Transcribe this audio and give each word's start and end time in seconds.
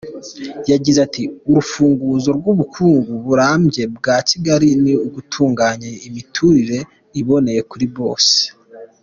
Yagize 0.71 0.99
ati: 1.07 1.23
“Urufunguzo 1.49 2.29
rw’ubukungu 2.37 3.11
burambye 3.25 3.83
bwa 3.95 4.15
Kigali 4.29 4.67
ni 4.83 4.93
ugutunganya 5.05 5.89
imiturire 6.07 6.79
iboneye 7.19 7.61
kuri 7.71 7.87
bose”. 7.97 8.33